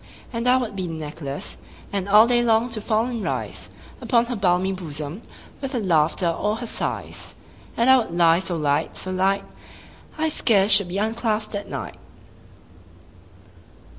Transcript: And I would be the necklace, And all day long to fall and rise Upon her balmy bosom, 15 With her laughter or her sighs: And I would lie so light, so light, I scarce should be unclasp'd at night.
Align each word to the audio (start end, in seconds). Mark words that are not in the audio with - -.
And 0.33 0.47
I 0.47 0.57
would 0.57 0.75
be 0.75 0.87
the 0.87 0.93
necklace, 0.93 1.59
And 1.93 2.09
all 2.09 2.25
day 2.25 2.41
long 2.41 2.69
to 2.69 2.81
fall 2.81 3.05
and 3.05 3.23
rise 3.23 3.69
Upon 4.01 4.25
her 4.25 4.35
balmy 4.35 4.71
bosom, 4.71 5.17
15 5.21 5.31
With 5.61 5.73
her 5.73 5.79
laughter 5.79 6.27
or 6.27 6.55
her 6.55 6.65
sighs: 6.65 7.35
And 7.77 7.87
I 7.87 7.97
would 7.99 8.17
lie 8.17 8.39
so 8.39 8.57
light, 8.57 8.97
so 8.97 9.11
light, 9.11 9.45
I 10.17 10.27
scarce 10.29 10.71
should 10.71 10.87
be 10.87 10.97
unclasp'd 10.97 11.53
at 11.55 11.69
night. 11.69 11.97